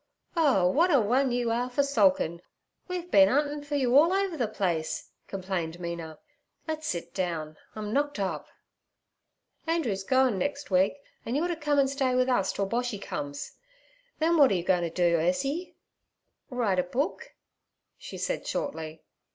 'Oh, 0.35 0.67
w'at 0.73 0.89
a 0.89 0.99
one 0.99 1.31
you 1.31 1.51
are 1.51 1.69
for 1.69 1.83
sulkin'! 1.83 2.41
We've 2.87 3.11
been 3.11 3.29
'untin' 3.29 3.63
for 3.63 3.75
you 3.75 3.95
all 3.95 4.11
over 4.11 4.35
the 4.35 4.47
place' 4.47 5.11
complained 5.27 5.79
Mina. 5.79 6.17
'Let's 6.67 6.87
sit 6.87 7.13
down: 7.13 7.57
I'm 7.75 7.93
knocked 7.93 8.17
up.' 8.17 8.47
'Andrew's 9.67 10.03
goin' 10.03 10.39
next 10.39 10.71
week, 10.71 10.97
an' 11.23 11.35
you're 11.35 11.47
to 11.47 11.55
come 11.55 11.77
and 11.77 11.87
stay 11.87 12.15
with 12.15 12.29
us 12.29 12.51
till 12.51 12.65
Boshy 12.67 12.99
comes. 12.99 13.51
Then 14.17 14.37
what 14.37 14.49
are 14.49 14.55
you 14.55 14.63
goin' 14.63 14.81
to 14.81 14.89
do, 14.89 15.17
Ursie?' 15.19 15.75
'Write 16.49 16.79
a 16.79 16.83
book' 16.83 17.35
she 17.99 18.17
said 18.17 18.47
shortly. 18.47 19.03